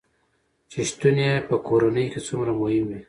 [0.71, 2.99] چې شتون يې په کورنے کې څومره مهم وي